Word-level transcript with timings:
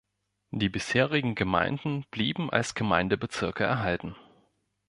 Die 0.49 0.69
bisherigen 0.69 1.35
Gemeinden 1.35 2.05
blieben 2.09 2.49
als 2.49 2.73
Gemeindebezirke 2.73 3.65
erhalten. 3.65 4.15